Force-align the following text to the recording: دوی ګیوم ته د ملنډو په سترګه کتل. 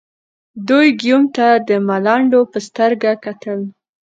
دوی 0.67 0.87
ګیوم 1.01 1.23
ته 1.35 1.47
د 1.67 1.69
ملنډو 1.87 2.41
په 2.51 2.57
سترګه 2.67 3.11
کتل. 3.25 3.59